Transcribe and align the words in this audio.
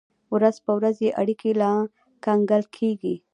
ورځ 0.33 0.55
په 0.65 0.71
ورځ 0.77 0.95
یې 1.05 1.09
اړیکې 1.21 1.51
لا 1.61 1.71
ګنګل 2.25 2.63
کېږي. 2.77 3.15